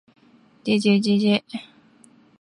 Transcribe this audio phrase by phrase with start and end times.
[0.63, 1.63] ｗ じぇじぇじぇじぇ ｗ